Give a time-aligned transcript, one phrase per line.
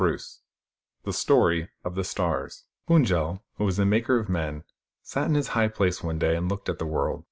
[0.03, 0.17] V
[1.03, 4.63] THE STORY OF THE STARS PUND JEL, who was Maker of Men,
[5.03, 7.19] sat in his high place one day and looked at the world.